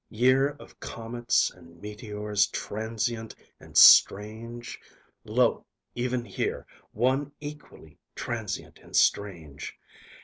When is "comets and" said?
0.79-1.79